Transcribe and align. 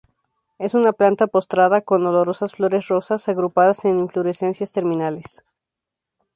Es 0.57 0.73
una 0.73 0.93
planta 0.93 1.27
postrada, 1.27 1.81
con 1.81 2.03
olorosas 2.07 2.53
flores 2.55 2.87
rosas, 2.87 3.29
agrupadas 3.29 3.85
en 3.85 3.99
inflorescencias 3.99 4.71
terminales. 4.71 5.43